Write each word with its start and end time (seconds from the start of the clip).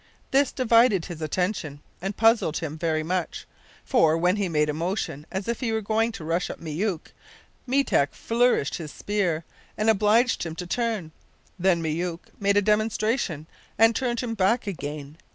This 0.31 0.51
divided 0.51 1.05
his 1.05 1.21
attention, 1.21 1.79
and 2.01 2.17
puzzled 2.17 2.57
him 2.57 2.75
very 2.75 3.03
much; 3.03 3.45
for, 3.85 4.17
when 4.17 4.37
he 4.37 4.49
made 4.49 4.67
a 4.67 4.73
motion 4.73 5.27
as 5.31 5.47
if 5.47 5.59
he 5.59 5.71
were 5.71 5.79
going 5.79 6.11
to 6.13 6.23
rush 6.23 6.49
at 6.49 6.59
Myouk, 6.59 7.11
Meetek 7.67 8.15
flourished 8.15 8.77
his 8.77 8.91
spear, 8.91 9.45
and 9.77 9.91
obliged 9.91 10.41
him 10.43 10.55
to 10.55 10.65
turn 10.65 11.11
then 11.59 11.83
Myouk 11.83 12.31
made 12.39 12.57
a 12.57 12.63
demonstration, 12.63 13.45
and 13.77 13.95
turned 13.95 14.21
him 14.21 14.33
back 14.33 14.65
again. 14.65 15.19